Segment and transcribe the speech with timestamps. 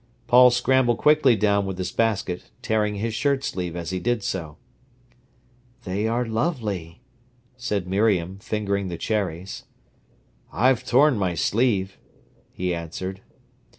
[0.25, 4.57] Paul scrambled quickly down with his basket, tearing his shirt sleeve as he did so.
[5.83, 7.03] "They are lovely,"
[7.55, 9.65] said Miriam, fingering the cherries.
[10.51, 11.99] "I've torn my sleeve,"
[12.51, 13.21] he answered.